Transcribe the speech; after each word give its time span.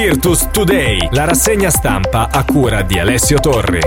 Virtus 0.00 0.48
Today, 0.52 1.08
la 1.10 1.24
rassegna 1.24 1.70
stampa 1.70 2.28
a 2.30 2.44
cura 2.44 2.82
di 2.82 3.00
Alessio 3.00 3.40
Torri. 3.40 3.80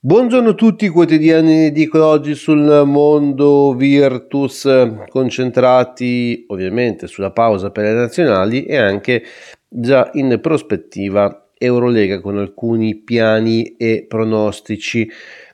Buongiorno 0.00 0.48
a 0.48 0.54
tutti, 0.54 0.88
quotidiani 0.88 1.66
edicola 1.66 2.06
oggi 2.06 2.34
sul 2.34 2.82
mondo 2.86 3.74
Virtus, 3.74 4.66
concentrati 5.10 6.46
ovviamente 6.48 7.08
sulla 7.08 7.30
pausa 7.30 7.70
per 7.70 7.84
le 7.84 7.92
nazionali 7.92 8.64
e 8.64 8.78
anche 8.78 9.22
già 9.68 10.08
in 10.14 10.38
prospettiva 10.40 11.50
Eurolega 11.58 12.22
con 12.22 12.38
alcuni 12.38 12.94
piani 12.94 13.76
e 13.76 14.06
pronostici. 14.08 15.06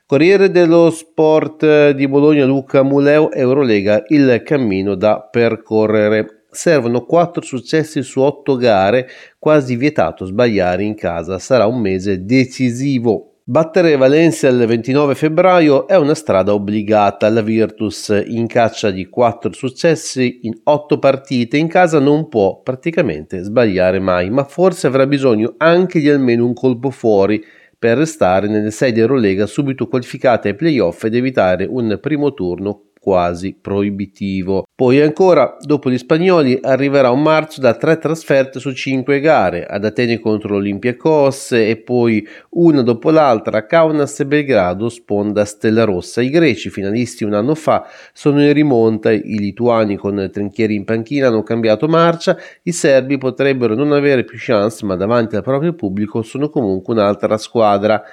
Corriere 0.05 0.51
dello 0.51 0.89
Sport 0.89 1.89
di 1.89 2.07
Bologna, 2.07 2.45
Luca 2.45 2.81
Muleo, 2.81 3.29
Eurolega, 3.33 4.05
il 4.07 4.41
cammino 4.45 4.95
da 4.95 5.19
percorrere. 5.19 6.40
Servono 6.53 7.05
4 7.05 7.41
successi 7.41 8.03
su 8.03 8.19
8 8.19 8.57
gare, 8.57 9.07
quasi 9.39 9.77
vietato 9.77 10.25
sbagliare 10.25 10.83
in 10.83 10.95
casa, 10.95 11.39
sarà 11.39 11.65
un 11.65 11.79
mese 11.79 12.25
decisivo. 12.25 13.37
Battere 13.43 13.95
Valencia 13.95 14.49
il 14.49 14.65
29 14.65 15.15
febbraio 15.15 15.87
è 15.87 15.95
una 15.95 16.13
strada 16.13 16.53
obbligata. 16.53 17.29
La 17.29 17.41
Virtus 17.41 18.21
in 18.25 18.47
caccia 18.47 18.91
di 18.91 19.07
4 19.07 19.53
successi 19.53 20.39
in 20.41 20.59
8 20.61 20.99
partite 20.99 21.55
in 21.55 21.69
casa 21.69 21.99
non 21.99 22.27
può 22.27 22.61
praticamente 22.61 23.41
sbagliare 23.43 23.99
mai, 23.99 24.29
ma 24.29 24.43
forse 24.43 24.87
avrà 24.87 25.07
bisogno 25.07 25.53
anche 25.55 25.99
di 25.99 26.09
almeno 26.09 26.45
un 26.45 26.53
colpo 26.53 26.89
fuori 26.89 27.41
per 27.79 27.97
restare 27.97 28.49
nelle 28.49 28.71
6 28.71 28.91
di 28.91 28.99
Eurolega 28.99 29.45
subito 29.45 29.87
qualificate 29.87 30.49
ai 30.49 30.55
playoff 30.55 31.05
ed 31.05 31.15
evitare 31.15 31.65
un 31.65 31.97
primo 32.01 32.33
turno 32.33 32.90
quasi 33.01 33.57
proibitivo. 33.59 34.63
Poi 34.75 35.01
ancora, 35.01 35.57
dopo 35.59 35.89
gli 35.89 35.97
spagnoli, 35.97 36.59
arriverà 36.61 37.09
un 37.09 37.23
marzo 37.23 37.59
da 37.59 37.73
tre 37.73 37.97
trasferte 37.97 38.59
su 38.59 38.73
cinque 38.73 39.19
gare, 39.19 39.65
ad 39.65 39.83
Atene 39.83 40.19
contro 40.19 40.49
l'Olympiacos 40.49 41.53
e 41.53 41.81
poi 41.83 42.25
una 42.51 42.83
dopo 42.83 43.09
l'altra 43.09 43.57
a 43.57 43.65
Kaunas 43.65 44.19
e 44.19 44.27
Belgrado, 44.27 44.87
sponda 44.87 45.45
Stella 45.45 45.83
Rossa. 45.83 46.21
I 46.21 46.29
greci, 46.29 46.69
finalisti 46.69 47.23
un 47.23 47.33
anno 47.33 47.55
fa, 47.55 47.87
sono 48.13 48.45
in 48.45 48.53
rimonta, 48.53 49.11
i 49.11 49.39
lituani 49.39 49.95
con 49.95 50.29
Trinchieri 50.31 50.75
in 50.75 50.83
panchina 50.83 51.27
hanno 51.27 51.41
cambiato 51.41 51.87
marcia, 51.87 52.37
i 52.63 52.71
serbi 52.71 53.17
potrebbero 53.17 53.73
non 53.73 53.93
avere 53.93 54.23
più 54.23 54.37
chance, 54.39 54.85
ma 54.85 54.95
davanti 54.95 55.35
al 55.35 55.41
proprio 55.41 55.73
pubblico 55.73 56.21
sono 56.21 56.49
comunque 56.49 56.93
un'altra 56.93 57.37
squadra 57.37 58.03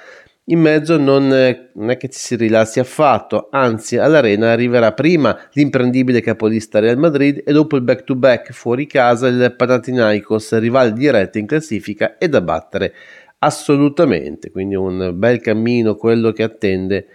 in 0.49 0.59
mezzo 0.59 0.97
non, 0.97 1.27
non, 1.27 1.89
è 1.89 1.97
che 1.97 2.09
ci 2.09 2.19
si 2.19 2.35
rilassi 2.35 2.79
affatto, 2.79 3.49
anzi 3.51 3.97
all'arena 3.97 4.51
arriverà 4.51 4.93
prima 4.93 5.37
l'imprendibile 5.53 6.21
capolista 6.21 6.79
Real 6.79 6.97
Madrid 6.97 7.43
e 7.45 7.51
dopo 7.51 7.75
il 7.75 7.83
back-to-back 7.83 8.51
fuori 8.51 8.87
casa 8.87 9.27
il 9.27 9.53
Panathinaikos, 9.55 10.57
rivale 10.57 10.93
diretto 10.93 11.37
in 11.37 11.45
classifica 11.45 12.17
e 12.17 12.29
da 12.29 12.41
battere 12.41 12.93
assolutamente, 13.39 14.51
quindi 14.51 14.75
un 14.75 15.11
bel 15.15 15.39
cammino 15.39 15.95
quello 15.95 16.31
che 16.31 16.43
attende 16.43 17.07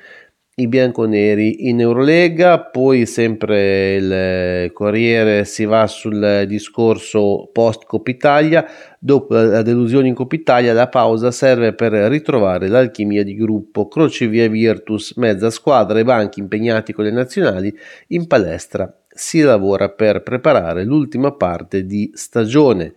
i 0.56 0.68
bianconeri 0.68 1.68
in 1.68 1.80
Eurolega, 1.80 2.60
poi 2.60 3.06
sempre 3.06 3.94
il 3.96 4.72
Corriere 4.72 5.44
si 5.44 5.64
va 5.64 5.86
sul 5.88 6.44
discorso 6.46 7.48
post 7.52 7.84
Coppa 7.86 8.10
Italia, 8.10 8.64
dopo 8.98 9.34
la 9.34 9.62
delusione 9.62 10.06
in 10.06 10.14
Coppa 10.14 10.36
Italia 10.36 10.72
la 10.72 10.88
pausa 10.88 11.32
serve 11.32 11.74
per 11.74 11.92
ritrovare 11.92 12.68
l'alchimia 12.68 13.24
di 13.24 13.34
gruppo, 13.34 13.88
crocevia 13.88 14.48
Virtus, 14.48 15.14
mezza 15.16 15.50
squadra 15.50 15.98
e 15.98 16.04
banchi 16.04 16.38
impegnati 16.38 16.92
con 16.92 17.04
le 17.04 17.10
nazionali 17.10 17.76
in 18.08 18.28
palestra 18.28 18.96
si 19.14 19.40
lavora 19.40 19.90
per 19.90 20.22
preparare 20.22 20.84
l'ultima 20.84 21.32
parte 21.32 21.86
di 21.86 22.10
stagione. 22.14 22.94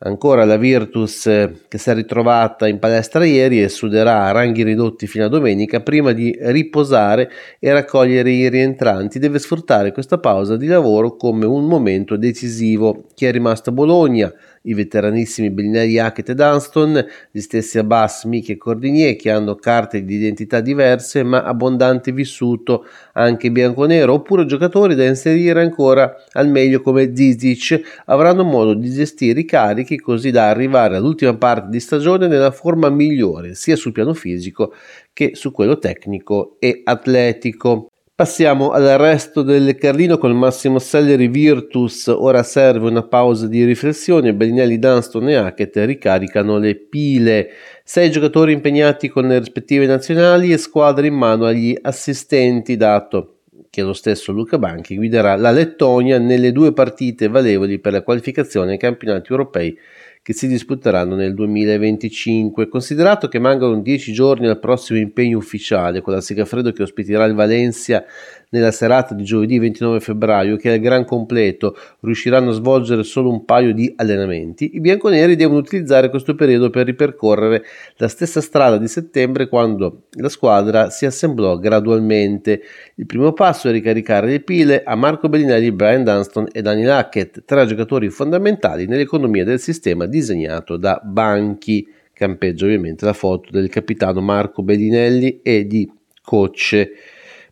Ancora 0.00 0.44
la 0.44 0.58
Virtus 0.58 1.26
eh, 1.26 1.62
che 1.66 1.76
si 1.76 1.90
è 1.90 1.94
ritrovata 1.94 2.68
in 2.68 2.78
palestra 2.78 3.24
ieri 3.24 3.60
e 3.60 3.68
suderà 3.68 4.26
a 4.26 4.30
ranghi 4.30 4.62
ridotti 4.62 5.08
fino 5.08 5.24
a 5.24 5.28
domenica 5.28 5.80
prima 5.80 6.12
di 6.12 6.32
riposare 6.40 7.28
e 7.58 7.72
raccogliere 7.72 8.30
i 8.30 8.48
rientranti. 8.48 9.18
Deve 9.18 9.40
sfruttare 9.40 9.90
questa 9.90 10.18
pausa 10.18 10.56
di 10.56 10.68
lavoro 10.68 11.16
come 11.16 11.46
un 11.46 11.64
momento 11.64 12.16
decisivo. 12.16 13.06
Chi 13.12 13.24
è 13.24 13.32
rimasto 13.32 13.70
a 13.70 13.72
Bologna 13.72 14.32
i 14.68 14.74
veteranissimi 14.74 15.50
Bellinelli 15.50 15.98
Hackett 15.98 16.28
e 16.30 16.34
Dunston, 16.34 17.06
gli 17.30 17.40
stessi 17.40 17.78
Abbas, 17.78 18.24
Michi 18.24 18.52
e 18.52 18.56
Cordinier 18.56 19.16
che 19.16 19.30
hanno 19.30 19.54
carte 19.54 20.04
di 20.04 20.14
identità 20.14 20.60
diverse 20.60 21.22
ma 21.22 21.42
abbondante 21.42 22.12
vissuto 22.12 22.86
anche 23.14 23.50
bianco-nero, 23.50 24.12
oppure 24.12 24.46
giocatori 24.46 24.94
da 24.94 25.04
inserire 25.04 25.60
ancora 25.60 26.14
al 26.32 26.48
meglio 26.48 26.80
come 26.80 27.14
Zizic 27.14 28.02
avranno 28.06 28.44
modo 28.44 28.74
di 28.74 28.90
gestire 28.90 29.40
i 29.40 29.44
carichi 29.44 29.98
così 29.98 30.30
da 30.30 30.48
arrivare 30.48 30.96
all'ultima 30.96 31.36
parte 31.36 31.68
di 31.70 31.80
stagione 31.80 32.26
nella 32.28 32.50
forma 32.50 32.88
migliore 32.90 33.54
sia 33.54 33.76
sul 33.76 33.92
piano 33.92 34.14
fisico 34.14 34.74
che 35.12 35.32
su 35.34 35.50
quello 35.50 35.78
tecnico 35.78 36.56
e 36.58 36.82
atletico. 36.84 37.88
Passiamo 38.18 38.70
al 38.70 38.98
resto 38.98 39.42
del 39.42 39.76
Carlino 39.76 40.18
con 40.18 40.36
Massimo 40.36 40.80
Selleri 40.80 41.28
Virtus, 41.28 42.08
ora 42.08 42.42
serve 42.42 42.88
una 42.88 43.04
pausa 43.04 43.46
di 43.46 43.62
riflessione, 43.62 44.34
Bellinelli, 44.34 44.80
Dunston 44.80 45.28
e 45.28 45.36
Hackett 45.36 45.76
ricaricano 45.84 46.58
le 46.58 46.74
pile, 46.74 47.48
sei 47.84 48.10
giocatori 48.10 48.52
impegnati 48.52 49.08
con 49.08 49.28
le 49.28 49.38
rispettive 49.38 49.86
nazionali 49.86 50.50
e 50.50 50.58
squadre 50.58 51.06
in 51.06 51.14
mano 51.14 51.44
agli 51.44 51.78
assistenti, 51.80 52.76
dato 52.76 53.34
che 53.70 53.82
lo 53.82 53.92
stesso 53.92 54.32
Luca 54.32 54.58
Banchi 54.58 54.96
guiderà 54.96 55.36
la 55.36 55.52
Lettonia 55.52 56.18
nelle 56.18 56.50
due 56.50 56.72
partite 56.72 57.28
valevoli 57.28 57.78
per 57.78 57.92
la 57.92 58.02
qualificazione 58.02 58.72
ai 58.72 58.78
campionati 58.78 59.30
europei 59.30 59.78
che 60.28 60.34
si 60.34 60.46
disputeranno 60.46 61.14
nel 61.14 61.32
2025. 61.32 62.68
Considerato 62.68 63.28
che 63.28 63.38
mancano 63.38 63.80
10 63.80 64.12
giorni 64.12 64.46
al 64.46 64.58
prossimo 64.58 64.98
impegno 64.98 65.38
ufficiale 65.38 66.02
con 66.02 66.12
la 66.12 66.20
Segafredo 66.20 66.70
che 66.70 66.82
ospiterà 66.82 67.24
il 67.24 67.32
Valencia 67.32 68.04
nella 68.50 68.70
serata 68.70 69.14
di 69.14 69.24
giovedì 69.24 69.58
29 69.58 70.00
febbraio 70.00 70.56
che 70.56 70.70
al 70.70 70.78
gran 70.78 71.04
completo 71.04 71.76
riusciranno 72.00 72.50
a 72.50 72.54
svolgere 72.54 73.02
solo 73.02 73.30
un 73.30 73.44
paio 73.44 73.74
di 73.74 73.92
allenamenti, 73.96 74.74
i 74.74 74.80
bianconeri 74.80 75.36
devono 75.36 75.58
utilizzare 75.58 76.08
questo 76.08 76.34
periodo 76.34 76.70
per 76.70 76.86
ripercorrere 76.86 77.64
la 77.96 78.08
stessa 78.08 78.40
strada 78.40 78.78
di 78.78 78.88
settembre 78.88 79.48
quando 79.48 80.04
la 80.12 80.28
squadra 80.28 80.90
si 80.90 81.06
assemblò 81.06 81.58
gradualmente. 81.58 82.62
Il 82.94 83.06
primo 83.06 83.32
passo 83.32 83.68
è 83.68 83.72
ricaricare 83.72 84.28
le 84.28 84.40
pile 84.40 84.82
a 84.82 84.94
Marco 84.94 85.28
Bellinelli, 85.28 85.72
Brian 85.72 86.04
Dunston 86.04 86.48
e 86.52 86.62
Daniel 86.62 86.90
Hackett, 86.90 87.44
tre 87.44 87.66
giocatori 87.66 88.08
fondamentali 88.10 88.86
nell'economia 88.86 89.44
del 89.44 89.60
sistema 89.60 90.06
disegnato 90.06 90.76
da 90.76 91.00
Banchi. 91.04 91.86
Campeggia 92.12 92.64
ovviamente 92.64 93.04
la 93.04 93.12
foto 93.12 93.50
del 93.52 93.68
capitano 93.68 94.20
Marco 94.20 94.62
Bellinelli 94.62 95.40
e 95.42 95.66
di 95.66 95.88
coach 96.20 96.90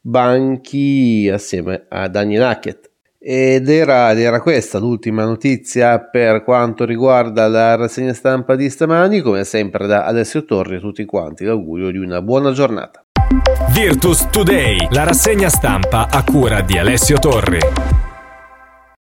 banchi 0.06 1.28
assieme 1.32 1.86
a 1.88 2.08
Daniel 2.08 2.44
Hackett. 2.44 2.90
Ed 3.18 3.68
era, 3.68 4.12
era, 4.12 4.40
questa 4.40 4.78
l'ultima 4.78 5.24
notizia 5.24 5.98
per 5.98 6.44
quanto 6.44 6.84
riguarda 6.84 7.48
la 7.48 7.74
rassegna 7.74 8.12
stampa 8.12 8.54
di 8.54 8.70
stamani. 8.70 9.20
Come 9.20 9.42
sempre 9.42 9.88
da 9.88 10.04
Alessio 10.04 10.44
Torri 10.44 10.76
a 10.76 10.80
tutti 10.80 11.04
quanti 11.04 11.44
l'augurio 11.44 11.90
di 11.90 11.98
una 11.98 12.22
buona 12.22 12.52
giornata. 12.52 13.04
Virtus 13.70 14.28
Today, 14.30 14.76
la 14.90 15.02
rassegna 15.02 15.48
stampa 15.48 16.06
a 16.08 16.22
cura 16.22 16.60
di 16.60 16.78
Alessio 16.78 17.18
Torri. 17.18 17.58